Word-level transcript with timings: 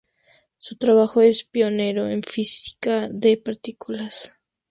Su 0.57 0.77
trabajo 0.77 1.21
es 1.21 1.43
pionero 1.43 2.07
en 2.07 2.23
física 2.23 3.07
de 3.07 3.37
partículas. 3.37 4.33